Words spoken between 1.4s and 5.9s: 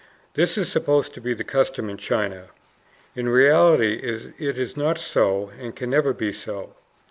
custom in China. In reality it is not so and